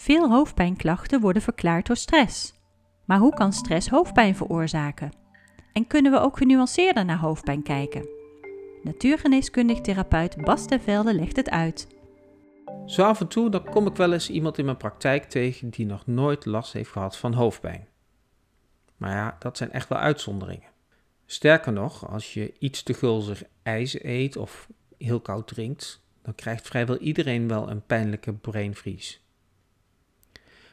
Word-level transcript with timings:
Veel 0.00 0.30
hoofdpijnklachten 0.30 1.20
worden 1.20 1.42
verklaard 1.42 1.86
door 1.86 1.96
stress. 1.96 2.54
Maar 3.04 3.18
hoe 3.18 3.34
kan 3.34 3.52
stress 3.52 3.88
hoofdpijn 3.88 4.36
veroorzaken? 4.36 5.12
En 5.72 5.86
kunnen 5.86 6.12
we 6.12 6.18
ook 6.18 6.36
genuanceerder 6.36 7.04
naar 7.04 7.18
hoofdpijn 7.18 7.62
kijken? 7.62 8.08
Natuurgeneeskundig 8.82 9.80
therapeut 9.80 10.36
Bas 10.36 10.66
de 10.66 10.80
Velde 10.80 11.14
legt 11.14 11.36
het 11.36 11.50
uit. 11.50 11.86
Zo 12.86 13.02
af 13.02 13.20
en 13.20 13.28
toe 13.28 13.50
dan 13.50 13.64
kom 13.64 13.86
ik 13.86 13.96
wel 13.96 14.12
eens 14.12 14.30
iemand 14.30 14.58
in 14.58 14.64
mijn 14.64 14.76
praktijk 14.76 15.24
tegen 15.24 15.70
die 15.70 15.86
nog 15.86 16.06
nooit 16.06 16.44
last 16.44 16.72
heeft 16.72 16.90
gehad 16.90 17.16
van 17.16 17.32
hoofdpijn. 17.32 17.88
Maar 18.96 19.14
ja, 19.14 19.36
dat 19.38 19.56
zijn 19.56 19.72
echt 19.72 19.88
wel 19.88 19.98
uitzonderingen. 19.98 20.68
Sterker 21.26 21.72
nog, 21.72 22.08
als 22.08 22.34
je 22.34 22.54
iets 22.58 22.82
te 22.82 22.94
gulzig 22.94 23.42
ijs 23.62 24.02
eet 24.02 24.36
of 24.36 24.68
heel 24.98 25.20
koud 25.20 25.46
drinkt, 25.46 26.02
dan 26.22 26.34
krijgt 26.34 26.66
vrijwel 26.66 26.98
iedereen 26.98 27.48
wel 27.48 27.70
een 27.70 27.86
pijnlijke 27.86 28.32
brain 28.32 28.74
freeze. 28.74 29.18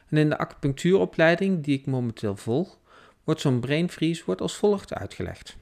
En 0.08 0.16
in 0.16 0.28
de 0.28 0.38
acupunctuuropleiding 0.38 1.64
die 1.64 1.78
ik 1.78 1.86
momenteel 1.86 2.36
volg, 2.36 2.78
wordt 3.24 3.40
zo'n 3.40 3.60
brain 3.60 3.90
freeze 3.90 4.24
wordt 4.24 4.40
als 4.40 4.56
volgt 4.56 4.94
uitgelegd. 4.94 5.56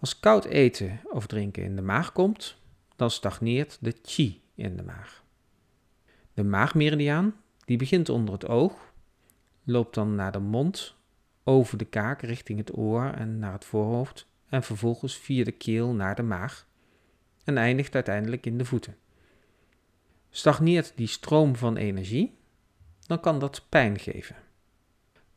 Als 0.00 0.20
koud 0.20 0.44
eten 0.44 1.00
of 1.10 1.26
drinken 1.26 1.62
in 1.62 1.76
de 1.76 1.82
maag 1.82 2.12
komt, 2.12 2.56
dan 2.96 3.10
stagneert 3.10 3.78
de 3.80 3.94
chi 4.02 4.42
in 4.54 4.76
de 4.76 4.82
maag. 4.82 5.24
De 6.34 6.44
maagmeridiaan, 6.44 7.34
die 7.64 7.76
begint 7.76 8.08
onder 8.08 8.34
het 8.34 8.48
oog, 8.48 8.92
loopt 9.64 9.94
dan 9.94 10.14
naar 10.14 10.32
de 10.32 10.38
mond, 10.38 10.94
over 11.44 11.78
de 11.78 11.84
kaak 11.84 12.22
richting 12.22 12.58
het 12.58 12.76
oor 12.76 13.04
en 13.04 13.38
naar 13.38 13.52
het 13.52 13.64
voorhoofd 13.64 14.28
en 14.48 14.62
vervolgens 14.62 15.16
via 15.16 15.44
de 15.44 15.52
keel 15.52 15.92
naar 15.92 16.14
de 16.14 16.22
maag 16.22 16.66
en 17.44 17.56
eindigt 17.56 17.94
uiteindelijk 17.94 18.46
in 18.46 18.58
de 18.58 18.64
voeten. 18.64 18.96
Stagneert 20.30 20.92
die 20.96 21.06
stroom 21.06 21.56
van 21.56 21.76
energie, 21.76 22.38
dan 23.10 23.20
kan 23.20 23.38
dat 23.38 23.66
pijn 23.68 23.98
geven. 23.98 24.36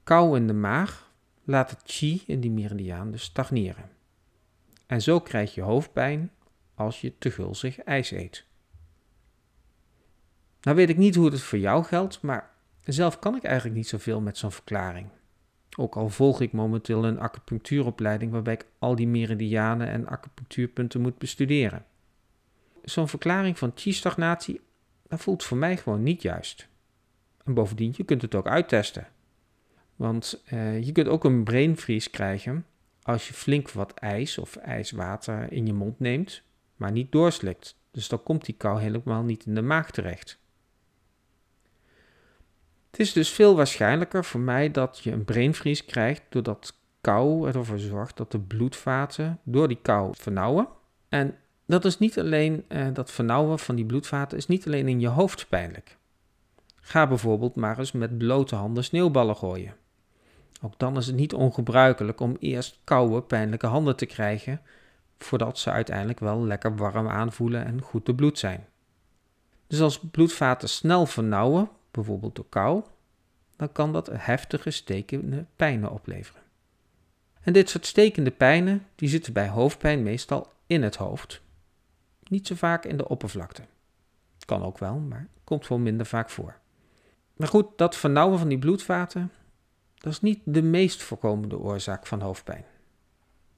Kou 0.03 0.37
in 0.37 0.47
de 0.47 0.53
maag 0.53 1.11
laat 1.43 1.69
het 1.69 1.81
chi 1.83 2.23
in 2.25 2.39
die 2.39 2.51
meridiaan 2.51 3.11
dus 3.11 3.23
stagneren. 3.23 3.89
En 4.85 5.01
zo 5.01 5.19
krijg 5.19 5.55
je 5.55 5.61
hoofdpijn 5.61 6.31
als 6.75 7.01
je 7.01 7.17
te 7.17 7.31
gulzig 7.31 7.79
ijs 7.79 8.11
eet. 8.11 8.45
Nou 10.61 10.77
weet 10.77 10.89
ik 10.89 10.97
niet 10.97 11.15
hoe 11.15 11.31
het 11.31 11.41
voor 11.41 11.59
jou 11.59 11.83
geldt, 11.83 12.21
maar 12.21 12.51
zelf 12.83 13.19
kan 13.19 13.35
ik 13.35 13.43
eigenlijk 13.43 13.75
niet 13.75 13.87
zoveel 13.87 14.21
met 14.21 14.37
zo'n 14.37 14.51
verklaring. 14.51 15.07
Ook 15.77 15.95
al 15.95 16.09
volg 16.09 16.41
ik 16.41 16.51
momenteel 16.51 17.05
een 17.05 17.19
acupunctuuropleiding 17.19 18.31
waarbij 18.31 18.53
ik 18.53 18.65
al 18.79 18.95
die 18.95 19.07
meridianen 19.07 19.87
en 19.87 20.07
acupunctuurpunten 20.07 21.01
moet 21.01 21.17
bestuderen. 21.17 21.85
Zo'n 22.83 23.07
verklaring 23.07 23.57
van 23.57 23.71
chi-stagnatie, 23.75 24.61
dat 25.07 25.21
voelt 25.21 25.43
voor 25.43 25.57
mij 25.57 25.77
gewoon 25.77 26.03
niet 26.03 26.21
juist. 26.21 26.71
En 27.43 27.53
bovendien, 27.53 27.93
je 27.97 28.03
kunt 28.03 28.21
het 28.21 28.35
ook 28.35 28.47
uittesten. 28.47 29.07
Want 29.95 30.43
uh, 30.53 30.83
je 30.83 30.91
kunt 30.91 31.07
ook 31.07 31.23
een 31.23 31.43
brainvries 31.43 32.09
krijgen 32.09 32.65
als 33.03 33.27
je 33.27 33.33
flink 33.33 33.71
wat 33.71 33.93
ijs 33.93 34.37
of 34.37 34.55
ijswater 34.55 35.51
in 35.51 35.65
je 35.65 35.73
mond 35.73 35.99
neemt, 35.99 36.41
maar 36.75 36.91
niet 36.91 37.11
doorslikt. 37.11 37.75
Dus 37.91 38.07
dan 38.07 38.23
komt 38.23 38.45
die 38.45 38.55
kou 38.55 38.81
helemaal 38.81 39.23
niet 39.23 39.45
in 39.45 39.55
de 39.55 39.61
maag 39.61 39.91
terecht. 39.91 40.39
Het 42.91 42.99
is 42.99 43.13
dus 43.13 43.29
veel 43.29 43.55
waarschijnlijker 43.55 44.25
voor 44.25 44.39
mij 44.39 44.71
dat 44.71 44.99
je 45.03 45.11
een 45.11 45.25
brainvries 45.25 45.85
krijgt 45.85 46.21
doordat 46.29 46.77
kou 47.01 47.47
ervoor 47.47 47.79
zorgt 47.79 48.17
dat 48.17 48.31
de 48.31 48.39
bloedvaten 48.39 49.39
door 49.43 49.67
die 49.67 49.79
kou 49.81 50.13
vernauwen. 50.17 50.67
En 51.09 51.37
dat 51.65 51.85
is 51.85 51.99
niet 51.99 52.19
alleen, 52.19 52.65
uh, 52.69 52.87
dat 52.93 53.11
vernauwen 53.11 53.59
van 53.59 53.75
die 53.75 53.85
bloedvaten 53.85 54.37
is 54.37 54.47
niet 54.47 54.65
alleen 54.65 54.87
in 54.87 54.99
je 54.99 55.07
hoofd 55.07 55.49
pijnlijk. 55.49 55.97
Ga 56.85 57.07
bijvoorbeeld 57.07 57.55
maar 57.55 57.79
eens 57.79 57.91
met 57.91 58.17
blote 58.17 58.55
handen 58.55 58.83
sneeuwballen 58.83 59.35
gooien. 59.35 59.75
Ook 60.61 60.79
dan 60.79 60.97
is 60.97 61.07
het 61.07 61.15
niet 61.15 61.33
ongebruikelijk 61.33 62.19
om 62.19 62.37
eerst 62.39 62.79
koude, 62.83 63.21
pijnlijke 63.21 63.67
handen 63.67 63.95
te 63.95 64.05
krijgen, 64.05 64.61
voordat 65.17 65.57
ze 65.57 65.71
uiteindelijk 65.71 66.19
wel 66.19 66.45
lekker 66.45 66.75
warm 66.75 67.07
aanvoelen 67.07 67.65
en 67.65 67.81
goed 67.81 68.05
te 68.05 68.13
bloed 68.13 68.39
zijn. 68.39 68.65
Dus 69.67 69.81
als 69.81 69.99
bloedvaten 69.99 70.69
snel 70.69 71.05
vernauwen, 71.05 71.69
bijvoorbeeld 71.91 72.35
door 72.35 72.49
kou, 72.49 72.83
dan 73.55 73.71
kan 73.71 73.93
dat 73.93 74.09
heftige 74.11 74.71
stekende 74.71 75.45
pijnen 75.55 75.91
opleveren. 75.91 76.41
En 77.41 77.53
dit 77.53 77.69
soort 77.69 77.85
stekende 77.85 78.31
pijnen, 78.31 78.85
die 78.95 79.09
zitten 79.09 79.33
bij 79.33 79.47
hoofdpijn 79.47 80.03
meestal 80.03 80.51
in 80.67 80.83
het 80.83 80.95
hoofd. 80.95 81.41
Niet 82.27 82.47
zo 82.47 82.55
vaak 82.55 82.85
in 82.85 82.97
de 82.97 83.07
oppervlakte. 83.07 83.61
Kan 84.45 84.63
ook 84.63 84.77
wel, 84.77 84.95
maar 84.95 85.27
komt 85.43 85.67
wel 85.67 85.77
minder 85.77 86.05
vaak 86.05 86.29
voor. 86.29 86.61
Maar 87.33 87.47
goed, 87.47 87.77
dat 87.77 87.95
vernauwen 87.95 88.39
van 88.39 88.47
die 88.47 88.59
bloedvaten, 88.59 89.31
dat 89.95 90.11
is 90.11 90.21
niet 90.21 90.39
de 90.43 90.61
meest 90.61 91.03
voorkomende 91.03 91.57
oorzaak 91.57 92.07
van 92.07 92.21
hoofdpijn. 92.21 92.65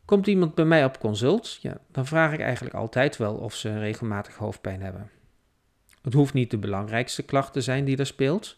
Komt 0.05 0.27
iemand 0.27 0.55
bij 0.55 0.65
mij 0.65 0.85
op 0.85 0.99
consult, 0.99 1.57
ja, 1.61 1.77
dan 1.91 2.05
vraag 2.05 2.33
ik 2.33 2.39
eigenlijk 2.39 2.75
altijd 2.75 3.17
wel 3.17 3.35
of 3.35 3.55
ze 3.55 3.79
regelmatig 3.79 4.35
hoofdpijn 4.35 4.81
hebben. 4.81 5.09
Het 6.01 6.13
hoeft 6.13 6.33
niet 6.33 6.51
de 6.51 6.57
belangrijkste 6.57 7.23
klacht 7.23 7.53
te 7.53 7.61
zijn 7.61 7.85
die 7.85 7.97
er 7.97 8.05
speelt, 8.05 8.57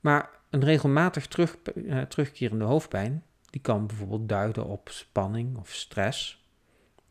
maar 0.00 0.30
een 0.50 0.64
regelmatig 0.64 1.26
terug, 1.26 1.56
uh, 1.74 2.00
terugkerende 2.00 2.64
hoofdpijn, 2.64 3.24
die 3.50 3.60
kan 3.60 3.86
bijvoorbeeld 3.86 4.28
duiden 4.28 4.66
op 4.66 4.88
spanning 4.88 5.58
of 5.58 5.72
stress, 5.72 6.46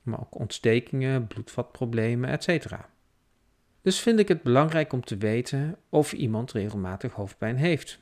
maar 0.01 0.19
ook 0.19 0.39
ontstekingen, 0.39 1.27
bloedvatproblemen, 1.27 2.29
etc. 2.29 2.73
Dus 3.87 3.99
vind 3.99 4.19
ik 4.19 4.27
het 4.27 4.43
belangrijk 4.43 4.93
om 4.93 5.03
te 5.03 5.17
weten 5.17 5.77
of 5.89 6.13
iemand 6.13 6.51
regelmatig 6.51 7.13
hoofdpijn 7.13 7.57
heeft, 7.57 7.99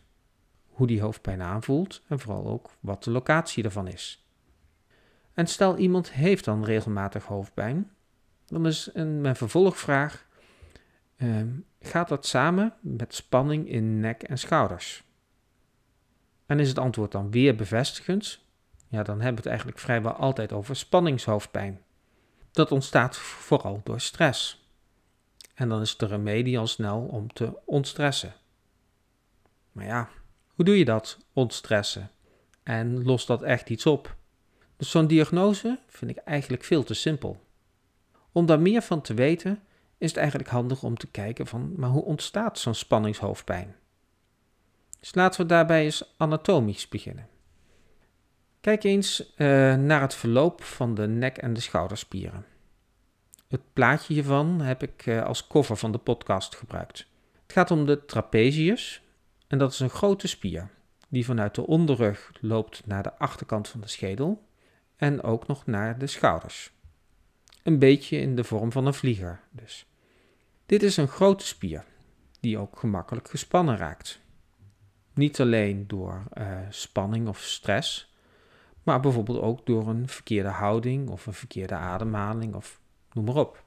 hoe 0.68 0.88
die 0.88 1.01
hoofdpijn 1.01 1.41
aanvoelt 1.41 2.01
en 2.07 2.19
vooral 2.19 2.47
ook 2.47 2.72
wat 2.79 3.03
de 3.03 3.12
locatie 3.12 3.63
ervan 3.63 3.88
is. 3.88 4.25
En 5.34 5.47
stel 5.47 5.78
iemand 5.78 6.12
heeft 6.12 6.46
dan 6.46 6.63
regelmatig 6.63 7.23
hoofdpijn, 7.23 7.91
dan 8.46 8.66
is 8.66 8.90
een, 8.94 9.22
mijn 9.22 9.35
vervolgvraag: 9.35 10.28
uh, 11.18 11.41
gaat 11.79 12.07
dat 12.07 12.25
samen 12.25 12.73
met 12.81 13.16
spanning 13.16 13.69
in 13.69 14.00
nek 14.00 14.23
en 14.23 14.38
schouders? 14.38 15.03
En 16.46 16.59
is 16.59 16.67
het 16.67 16.79
antwoord 16.79 17.12
dan 17.12 17.31
weer 17.31 17.56
bevestigend? 17.56 18.40
Ja, 18.88 19.03
dan 19.03 19.16
hebben 19.16 19.35
we 19.35 19.41
het 19.41 19.50
eigenlijk 19.50 19.79
vrijwel 19.79 20.13
altijd 20.13 20.53
over 20.53 20.75
spanningshoofdpijn. 20.75 21.81
Dat 22.52 22.72
ontstaat 22.72 23.17
vooral 23.17 23.81
door 23.84 24.00
stress. 24.00 24.63
En 25.55 25.69
dan 25.69 25.81
is 25.81 25.97
de 25.97 26.05
remedie 26.05 26.59
al 26.59 26.67
snel 26.67 26.99
om 26.99 27.33
te 27.33 27.57
ontstressen. 27.66 28.33
Maar 29.71 29.85
ja, 29.85 30.09
hoe 30.47 30.66
doe 30.66 30.77
je 30.77 30.85
dat, 30.85 31.17
ontstressen? 31.33 32.11
En 32.63 33.03
lost 33.03 33.27
dat 33.27 33.41
echt 33.41 33.69
iets 33.69 33.85
op? 33.85 34.16
Dus 34.77 34.89
zo'n 34.89 35.07
diagnose 35.07 35.79
vind 35.88 36.11
ik 36.11 36.17
eigenlijk 36.17 36.63
veel 36.63 36.83
te 36.83 36.93
simpel. 36.93 37.43
Om 38.31 38.45
daar 38.45 38.59
meer 38.59 38.81
van 38.81 39.01
te 39.01 39.13
weten, 39.13 39.63
is 39.97 40.09
het 40.09 40.17
eigenlijk 40.17 40.49
handig 40.49 40.83
om 40.83 40.97
te 40.97 41.07
kijken 41.07 41.47
van, 41.47 41.73
maar 41.75 41.89
hoe 41.89 42.03
ontstaat 42.03 42.59
zo'n 42.59 42.73
spanningshoofdpijn? 42.73 43.75
Dus 44.99 45.16
laten 45.16 45.41
we 45.41 45.47
daarbij 45.47 45.83
eens 45.83 46.13
anatomisch 46.17 46.87
beginnen. 46.87 47.27
Kijk 48.61 48.83
eens 48.83 49.33
uh, 49.37 49.75
naar 49.75 50.01
het 50.01 50.16
verloop 50.16 50.63
van 50.63 50.95
de 50.95 51.07
nek- 51.07 51.37
en 51.37 51.53
de 51.53 51.59
schouderspieren. 51.59 52.45
Het 53.55 53.73
plaatje 53.73 54.13
hiervan 54.13 54.61
heb 54.61 54.83
ik 54.83 55.05
uh, 55.05 55.23
als 55.23 55.47
cover 55.47 55.77
van 55.77 55.91
de 55.91 55.97
podcast 55.97 56.55
gebruikt. 56.55 57.07
Het 57.41 57.51
gaat 57.51 57.71
om 57.71 57.85
de 57.85 58.05
trapezius 58.05 59.01
en 59.47 59.57
dat 59.57 59.71
is 59.71 59.79
een 59.79 59.89
grote 59.89 60.27
spier 60.27 60.69
die 61.09 61.25
vanuit 61.25 61.55
de 61.55 61.67
onderrug 61.67 62.31
loopt 62.41 62.85
naar 62.85 63.03
de 63.03 63.17
achterkant 63.17 63.67
van 63.67 63.81
de 63.81 63.88
schedel 63.88 64.47
en 64.95 65.23
ook 65.23 65.47
nog 65.47 65.66
naar 65.66 65.97
de 65.97 66.07
schouders. 66.07 66.71
Een 67.63 67.79
beetje 67.79 68.17
in 68.17 68.35
de 68.35 68.43
vorm 68.43 68.71
van 68.71 68.85
een 68.85 68.93
vlieger 68.93 69.41
dus. 69.51 69.85
Dit 70.66 70.83
is 70.83 70.97
een 70.97 71.07
grote 71.07 71.45
spier 71.45 71.85
die 72.39 72.57
ook 72.57 72.79
gemakkelijk 72.79 73.29
gespannen 73.29 73.77
raakt. 73.77 74.19
Niet 75.13 75.41
alleen 75.41 75.87
door 75.87 76.23
uh, 76.37 76.59
spanning 76.69 77.28
of 77.28 77.40
stress, 77.40 78.16
maar 78.84 78.99
bijvoorbeeld 78.99 79.41
ook 79.41 79.66
door 79.66 79.87
een 79.87 80.07
verkeerde 80.07 80.49
houding 80.49 81.09
of 81.09 81.25
een 81.25 81.34
verkeerde 81.34 81.75
ademhaling 81.75 82.53
of 82.55 82.84
noem 83.16 83.26
maar 83.26 83.35
op. 83.35 83.64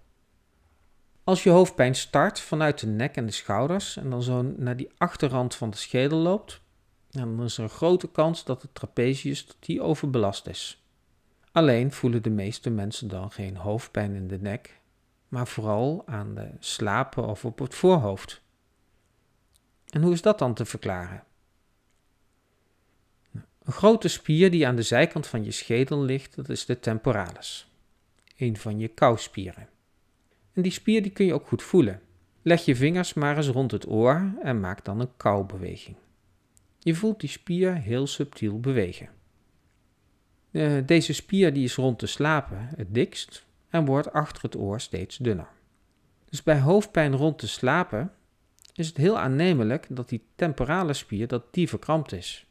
Als 1.24 1.42
je 1.42 1.50
hoofdpijn 1.50 1.94
start 1.94 2.40
vanuit 2.40 2.80
de 2.80 2.86
nek 2.86 3.16
en 3.16 3.26
de 3.26 3.32
schouders 3.32 3.96
en 3.96 4.10
dan 4.10 4.22
zo 4.22 4.42
naar 4.42 4.76
die 4.76 4.90
achterrand 4.96 5.54
van 5.54 5.70
de 5.70 5.76
schedel 5.76 6.18
loopt, 6.18 6.60
dan 7.10 7.42
is 7.42 7.56
er 7.56 7.62
een 7.62 7.70
grote 7.70 8.10
kans 8.10 8.44
dat 8.44 8.60
de 8.60 8.68
trapezius 8.72 9.46
die 9.60 9.82
overbelast 9.82 10.46
is. 10.46 10.82
Alleen 11.52 11.92
voelen 11.92 12.22
de 12.22 12.30
meeste 12.30 12.70
mensen 12.70 13.08
dan 13.08 13.30
geen 13.30 13.56
hoofdpijn 13.56 14.14
in 14.14 14.28
de 14.28 14.38
nek, 14.40 14.80
maar 15.28 15.46
vooral 15.46 16.02
aan 16.06 16.34
de 16.34 16.50
slapen 16.58 17.26
of 17.26 17.44
op 17.44 17.58
het 17.58 17.74
voorhoofd. 17.74 18.42
En 19.88 20.02
hoe 20.02 20.12
is 20.12 20.22
dat 20.22 20.38
dan 20.38 20.54
te 20.54 20.64
verklaren? 20.64 21.24
Een 23.32 23.72
grote 23.72 24.08
spier 24.08 24.50
die 24.50 24.66
aan 24.66 24.76
de 24.76 24.82
zijkant 24.82 25.26
van 25.26 25.44
je 25.44 25.50
schedel 25.50 26.02
ligt, 26.02 26.36
dat 26.36 26.48
is 26.48 26.66
de 26.66 26.80
temporalis, 26.80 27.67
een 28.38 28.56
van 28.56 28.78
je 28.78 28.88
kauwspieren. 28.88 29.68
En 30.52 30.62
die 30.62 30.72
spier 30.72 31.02
die 31.02 31.12
kun 31.12 31.26
je 31.26 31.34
ook 31.34 31.46
goed 31.46 31.62
voelen. 31.62 32.00
Leg 32.42 32.64
je 32.64 32.76
vingers 32.76 33.14
maar 33.14 33.36
eens 33.36 33.48
rond 33.48 33.70
het 33.70 33.88
oor 33.88 34.32
en 34.42 34.60
maak 34.60 34.84
dan 34.84 35.00
een 35.00 35.16
kauwbeweging. 35.16 35.96
Je 36.78 36.94
voelt 36.94 37.20
die 37.20 37.28
spier 37.28 37.74
heel 37.74 38.06
subtiel 38.06 38.60
bewegen. 38.60 39.08
Eh, 40.50 40.72
deze 40.86 41.12
spier 41.12 41.52
die 41.52 41.64
is 41.64 41.74
rond 41.74 42.00
de 42.00 42.06
slapen 42.06 42.68
het 42.76 42.94
dikst 42.94 43.46
en 43.68 43.84
wordt 43.84 44.12
achter 44.12 44.42
het 44.42 44.56
oor 44.56 44.80
steeds 44.80 45.16
dunner. 45.16 45.48
Dus 46.24 46.42
bij 46.42 46.60
hoofdpijn 46.60 47.16
rond 47.16 47.40
de 47.40 47.46
slapen 47.46 48.12
is 48.74 48.86
het 48.86 48.96
heel 48.96 49.18
aannemelijk 49.18 49.86
dat 49.90 50.08
die 50.08 50.24
temporale 50.34 50.92
spier 50.92 51.26
dat 51.26 51.54
die 51.54 51.68
verkrampt 51.68 52.12
is. 52.12 52.46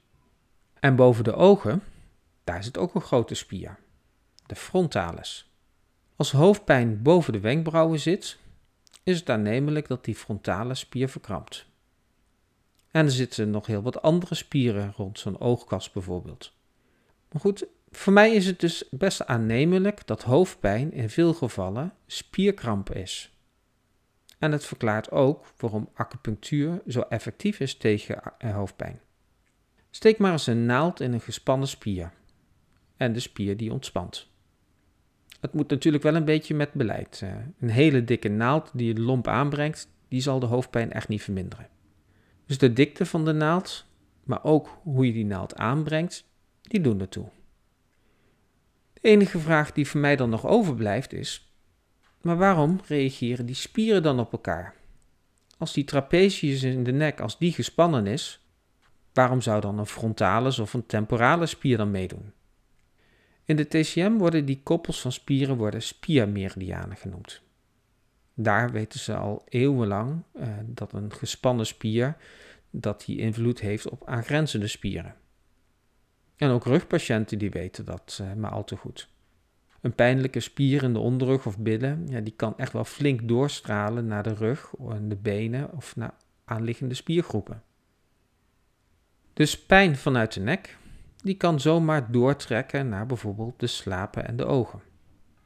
En 0.80 0.96
boven 0.96 1.24
de 1.24 1.34
ogen, 1.34 1.84
daar 2.44 2.64
zit 2.64 2.78
ook 2.78 2.96
een 2.96 3.02
grote 3.02 3.36
spier, 3.36 3.80
de 4.46 4.56
frontalis. 4.56 5.47
Als 6.18 6.32
hoofdpijn 6.32 7.02
boven 7.02 7.34
de 7.34 7.40
wenkbrauwen 7.40 8.00
zit, 8.00 8.38
is 9.04 9.20
het 9.20 9.30
aannemelijk 9.30 9.88
dat 9.88 10.06
die 10.06 10.16
frontale 10.16 10.76
spier 10.76 11.10
verkrampt. 11.10 11.66
En 12.92 13.06
er 13.06 13.12
zitten 13.12 13.50
nog 13.50 13.66
heel 13.66 13.82
wat 13.82 14.02
andere 14.02 14.36
spieren 14.36 14.94
rond 14.96 15.20
zo'n 15.20 15.40
oogkas 15.40 15.92
bijvoorbeeld. 15.92 16.54
Maar 17.32 17.42
goed, 17.42 17.66
voor 17.90 18.14
mij 18.14 18.34
is 18.34 18.46
het 18.46 18.60
dus 18.60 18.84
best 18.92 19.26
aannemelijk 19.26 20.08
dat 20.08 20.24
hoofdpijn 20.24 20.92
in 20.92 21.10
veel 21.10 21.34
gevallen 21.34 21.94
spierkramp 22.08 22.94
is. 22.94 23.32
En 24.38 24.52
het 24.52 24.66
verklaart 24.66 25.12
ook 25.12 25.46
waarom 25.58 25.90
acupunctuur 25.94 26.82
zo 26.88 27.02
effectief 27.02 27.60
is 27.60 27.78
tegen 27.78 28.22
eh, 28.38 28.56
hoofdpijn. 28.56 29.00
Steek 29.90 30.18
maar 30.18 30.32
eens 30.32 30.48
een 30.48 30.66
naald 30.66 31.00
in 31.00 31.14
een 31.14 31.22
gespannen 31.22 31.68
spier 31.68 32.12
en 32.98 33.14
de 33.14 33.20
spier 33.20 33.58
die 33.58 33.72
ontspant. 33.72 34.30
Het 35.40 35.54
moet 35.54 35.70
natuurlijk 35.70 36.04
wel 36.04 36.16
een 36.16 36.26
beetje 36.26 36.56
met 36.56 36.74
beleid. 36.74 37.20
Eh. 37.24 37.30
Een 37.60 37.70
hele 37.70 38.04
dikke 38.04 38.30
naald 38.30 38.72
die 38.74 38.94
de 38.94 39.02
lomp 39.02 39.28
aanbrengt, 39.28 39.90
die 40.08 40.22
zal 40.22 40.40
de 40.40 40.46
hoofdpijn 40.46 40.92
echt 40.92 41.08
niet 41.08 41.24
verminderen. 41.24 41.68
Dus 42.46 42.58
de 42.58 42.74
dikte 42.74 43.06
van 43.06 43.26
de 43.26 43.34
naald, 43.34 43.86
maar 44.24 44.44
ook 44.44 44.80
hoe 44.84 45.06
je 45.06 45.14
die 45.14 45.26
naald 45.26 45.56
aanbrengt, 45.56 46.26
die 46.62 46.82
doen 46.82 47.00
ertoe. 47.00 47.30
De 48.94 49.00
enige 49.02 49.40
vraag 49.40 49.72
die 49.72 49.88
voor 49.88 50.00
mij 50.00 50.16
dan 50.16 50.30
nog 50.30 50.48
overblijft 50.48 51.14
is: 51.14 51.54
maar 52.22 52.38
waarom 52.38 52.80
reageren 52.88 53.46
die 53.46 53.56
spieren 53.56 54.04
dan 54.04 54.20
op 54.20 54.32
elkaar? 54.32 54.76
Als 55.58 55.74
die 55.74 55.84
trapezius 55.84 56.64
in 56.64 56.84
de 56.84 56.92
nek, 56.92 57.20
als 57.20 57.38
die 57.38 57.52
gespannen 57.52 58.08
is, 58.08 58.46
waarom 59.14 59.42
zou 59.42 59.62
dan 59.62 59.80
een 59.80 59.86
frontalis 59.86 60.60
of 60.60 60.74
een 60.74 60.86
temporale 60.86 61.46
spier 61.46 61.78
dan 61.78 61.92
meedoen? 61.92 62.34
In 63.48 63.56
de 63.56 63.68
TCM 63.68 64.18
worden 64.18 64.46
die 64.46 64.60
koppels 64.64 65.02
van 65.02 65.12
spieren 65.12 65.58
worden 65.58 65.82
spiermeridianen 65.82 66.98
genoemd. 66.98 67.42
Daar 68.34 68.72
weten 68.72 69.00
ze 69.00 69.16
al 69.16 69.44
eeuwenlang 69.50 70.24
uh, 70.36 70.48
dat 70.66 70.94
een 70.94 71.14
gespannen 71.14 71.66
spier 71.66 72.18
dat 72.70 73.04
die 73.06 73.18
invloed 73.18 73.60
heeft 73.60 73.90
op 73.90 74.08
aangrenzende 74.08 74.68
spieren. 74.68 75.16
En 76.36 76.50
ook 76.50 76.66
rugpatiënten 76.66 77.38
die 77.38 77.50
weten 77.50 77.86
dat 77.86 78.20
uh, 78.22 78.34
maar 78.34 78.52
al 78.52 78.64
te 78.64 78.76
goed. 78.76 79.10
Een 79.82 79.96
pijnlijke 79.96 80.40
spier 80.40 80.84
in 80.84 80.94
de 80.94 81.00
onderrug 81.00 81.46
of 81.46 81.58
billen, 81.58 82.08
ja, 82.10 82.20
die 82.20 82.34
kan 82.36 82.58
echt 82.58 82.74
wel 82.74 82.86
flink 82.86 83.28
doorstralen 83.28 84.08
naar 84.08 84.24
de 84.24 84.34
rug 84.34 84.74
en 84.90 85.10
de 85.10 85.16
benen 85.16 85.72
of 85.72 85.96
naar 85.96 86.14
aanliggende 86.46 86.94
spiergroepen. 86.94 87.64
Dus 89.34 89.66
pijn 89.66 89.96
vanuit 89.96 90.34
de 90.34 90.40
nek, 90.40 90.78
die 91.24 91.38
kan 91.38 91.60
zomaar 91.60 92.12
doortrekken 92.12 92.90
naar 92.90 93.06
bijvoorbeeld 93.06 93.60
de 93.60 93.68
slapen 93.68 94.28
en 94.28 94.36
de 94.36 94.46
ogen. 94.46 94.82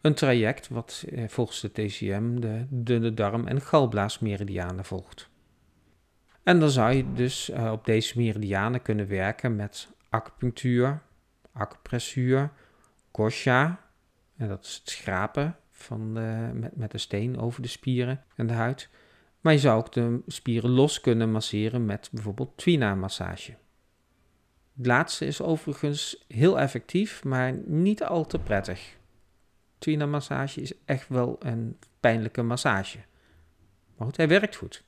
Een 0.01 0.13
traject 0.13 0.67
wat 0.67 1.05
eh, 1.09 1.27
volgens 1.27 1.61
de 1.61 1.71
TCM 1.71 2.39
de 2.39 2.65
dunne 2.69 3.13
darm- 3.13 3.47
en 3.47 3.61
galblaasmeridianen 3.61 4.85
volgt. 4.85 5.29
En 6.43 6.59
dan 6.59 6.69
zou 6.69 6.93
je 6.93 7.13
dus 7.13 7.49
uh, 7.49 7.71
op 7.71 7.85
deze 7.85 8.17
meridianen 8.17 8.81
kunnen 8.81 9.07
werken 9.07 9.55
met 9.55 9.89
acupunctuur, 10.09 11.01
acupressuur, 11.51 12.51
kosha, 13.11 13.79
en 14.37 14.47
dat 14.47 14.65
is 14.65 14.75
het 14.75 14.89
schrapen 14.89 15.55
van 15.71 16.11
met, 16.59 16.75
met 16.75 16.91
de 16.91 16.97
steen 16.97 17.39
over 17.39 17.61
de 17.61 17.67
spieren 17.67 18.23
en 18.35 18.47
de 18.47 18.53
huid. 18.53 18.89
Maar 19.41 19.53
je 19.53 19.59
zou 19.59 19.77
ook 19.77 19.93
de 19.93 20.21
spieren 20.27 20.69
los 20.69 21.01
kunnen 21.01 21.31
masseren 21.31 21.85
met 21.85 22.09
bijvoorbeeld 22.11 22.57
twina-massage. 22.57 23.55
Het 24.77 24.85
laatste 24.85 25.25
is 25.25 25.41
overigens 25.41 26.25
heel 26.27 26.59
effectief, 26.59 27.23
maar 27.23 27.53
niet 27.65 28.03
al 28.03 28.25
te 28.25 28.39
prettig. 28.39 28.97
Twina-massage 29.77 30.61
is 30.61 30.73
echt 30.85 31.07
wel 31.07 31.35
een 31.39 31.77
pijnlijke 31.99 32.41
massage. 32.41 32.97
Maar 33.97 34.07
goed, 34.07 34.17
hij 34.17 34.27
werkt 34.27 34.55
goed. 34.55 34.83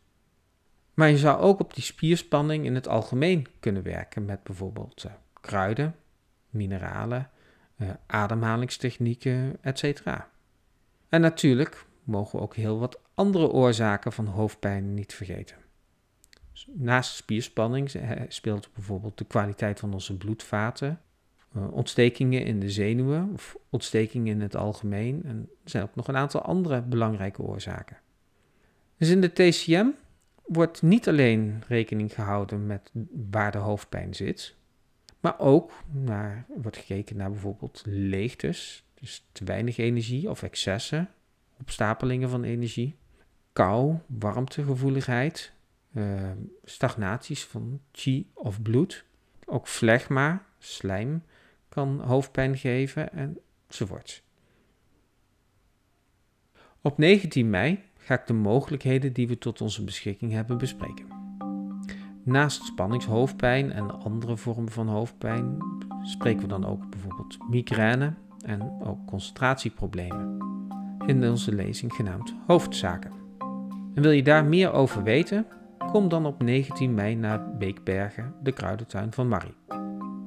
Maar 0.94 1.10
je 1.10 1.18
zou 1.18 1.42
ook 1.42 1.60
op 1.60 1.74
die 1.74 1.84
spierspanning 1.84 2.66
in 2.66 2.76
het 2.76 2.88
algemeen 2.88 3.48
kunnen 3.60 3.84
werken 3.84 4.26
met 4.26 4.44
bijvoorbeeld 4.44 5.04
uh, 5.06 5.12
kruiden, 5.42 5.96
mineralen, 6.50 7.30
uh, 7.78 7.90
ademhalingstechnieken, 8.06 9.58
etc. 9.62 10.02
En 11.10 11.22
natuurlijk 11.22 11.86
mogen 12.04 12.38
we 12.38 12.44
ook 12.44 12.56
heel 12.56 12.80
wat 12.80 13.00
andere 13.14 13.48
oorzaken 13.48 14.12
van 14.12 14.26
hoofdpijn 14.26 14.94
niet 14.94 15.14
vergeten. 15.14 15.63
Naast 16.72 17.16
spierspanning 17.16 17.92
speelt 18.28 18.70
bijvoorbeeld 18.74 19.18
de 19.18 19.26
kwaliteit 19.26 19.80
van 19.80 19.94
onze 19.94 20.18
bloedvaten, 20.18 21.02
uh, 21.56 21.72
ontstekingen 21.72 22.46
in 22.46 22.60
de 22.60 22.70
zenuwen 22.70 23.30
of 23.34 23.58
ontstekingen 23.70 24.34
in 24.34 24.42
het 24.42 24.56
algemeen. 24.56 25.22
En 25.26 25.50
er 25.64 25.70
zijn 25.70 25.84
ook 25.84 25.96
nog 25.96 26.08
een 26.08 26.16
aantal 26.16 26.42
andere 26.42 26.82
belangrijke 26.82 27.42
oorzaken. 27.42 27.98
Dus 28.98 29.10
in 29.10 29.22
de 29.22 29.34
TCM 29.34 29.88
wordt 30.46 30.82
niet 30.82 31.08
alleen 31.08 31.64
rekening 31.68 32.14
gehouden 32.14 32.66
met 32.66 32.92
waar 33.32 33.52
de 33.52 33.58
hoofdpijn 33.58 34.14
zit, 34.14 34.56
maar 35.20 35.40
ook 35.40 35.72
naar, 35.92 36.46
wordt 36.56 36.78
gekeken 36.78 37.18
naar 37.18 37.32
bijvoorbeeld 37.32 37.82
leegtes, 37.86 38.84
dus 38.94 39.26
te 39.32 39.44
weinig 39.44 39.78
energie 39.78 40.30
of 40.30 40.44
excessen, 40.44 41.10
opstapelingen 41.60 42.30
van 42.30 42.44
energie, 42.44 42.96
kou, 43.54 43.96
warmtegevoeligheid, 44.08 45.53
uh, 45.94 46.32
stagnaties 46.64 47.46
van 47.46 47.80
chi 47.92 48.30
of 48.34 48.62
bloed, 48.62 49.06
ook 49.46 49.68
flegma, 49.68 50.46
slijm 50.60 51.24
kan 51.70 52.00
hoofdpijn 52.00 52.58
geven 52.58 53.36
enzovoort. 53.68 54.24
Op 56.82 56.98
19 56.98 57.50
mei 57.50 57.80
ga 57.98 58.14
ik 58.14 58.28
de 58.28 58.34
mogelijkheden 58.34 59.14
die 59.14 59.28
we 59.28 59.38
tot 59.38 59.62
onze 59.62 59.84
beschikking 59.84 60.32
hebben 60.32 60.58
bespreken. 60.58 61.08
Naast 62.24 62.64
spanningshoofdpijn 62.64 63.72
en 63.72 63.92
andere 63.92 64.38
vormen 64.38 64.72
van 64.72 64.88
hoofdpijn 64.88 65.58
spreken 66.04 66.42
we 66.42 66.48
dan 66.48 66.66
ook 66.66 66.90
bijvoorbeeld 66.90 67.38
migraine 67.50 68.14
en 68.46 68.82
ook 68.84 69.06
concentratieproblemen 69.06 70.38
in 71.06 71.30
onze 71.30 71.52
lezing 71.56 71.94
genaamd 71.94 72.34
Hoofdzaken. 72.48 73.12
En 73.94 74.02
wil 74.02 74.12
je 74.12 74.24
daar 74.24 74.46
meer 74.46 74.72
over 74.72 75.04
weten? 75.04 75.46
Kom 75.94 76.10
dan 76.10 76.26
op 76.26 76.44
19 76.44 76.94
mei 76.94 77.16
naar 77.16 77.58
Beekbergen, 77.58 78.34
de 78.44 78.52
kruidentuin 78.52 79.14
van 79.14 79.28
Marie. 79.28 79.56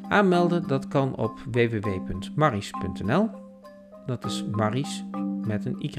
Aanmelden 0.09 0.67
dat 0.67 0.89
kan 0.89 1.17
op 1.17 1.39
www.maries.nl. 1.51 3.29
Dat 4.07 4.25
is 4.25 4.45
Maries 4.51 5.05
met 5.47 5.65
een 5.65 5.77
Y. 5.79 5.91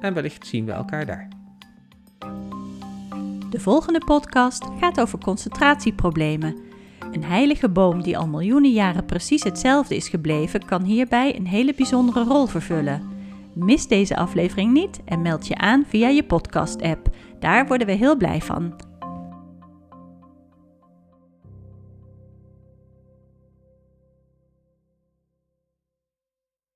En 0.00 0.14
wellicht 0.14 0.46
zien 0.46 0.64
we 0.64 0.72
elkaar 0.72 1.06
daar. 1.06 1.28
De 3.50 3.60
volgende 3.60 4.00
podcast 4.04 4.64
gaat 4.80 5.00
over 5.00 5.18
concentratieproblemen. 5.18 6.56
Een 7.12 7.24
heilige 7.24 7.68
boom 7.68 8.02
die 8.02 8.18
al 8.18 8.28
miljoenen 8.28 8.72
jaren 8.72 9.04
precies 9.04 9.42
hetzelfde 9.42 9.96
is 9.96 10.08
gebleven, 10.08 10.64
kan 10.64 10.82
hierbij 10.82 11.36
een 11.36 11.46
hele 11.46 11.74
bijzondere 11.74 12.24
rol 12.24 12.46
vervullen. 12.46 13.12
Mis 13.54 13.86
deze 13.86 14.16
aflevering 14.16 14.72
niet 14.72 15.00
en 15.04 15.22
meld 15.22 15.46
je 15.46 15.56
aan 15.56 15.84
via 15.88 16.08
je 16.08 16.24
podcast-app. 16.24 17.08
Daar 17.44 17.66
worden 17.66 17.86
we 17.86 17.92
heel 17.92 18.16
blij 18.16 18.40
van. 18.40 18.74